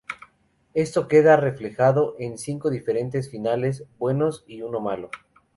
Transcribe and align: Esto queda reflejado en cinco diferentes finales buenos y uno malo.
Esto 0.73 1.07
queda 1.07 1.37
reflejado 1.37 2.15
en 2.17 2.39
cinco 2.39 2.71
diferentes 2.71 3.29
finales 3.29 3.85
buenos 3.99 4.43
y 4.47 4.63
uno 4.63 4.79
malo. 4.79 5.11